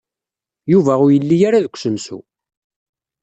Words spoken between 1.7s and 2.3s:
usensu.